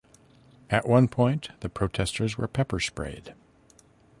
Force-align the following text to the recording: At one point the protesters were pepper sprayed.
At 0.71 0.87
one 0.89 1.07
point 1.09 1.49
the 1.59 1.69
protesters 1.69 2.35
were 2.35 2.47
pepper 2.47 2.79
sprayed. 2.79 3.35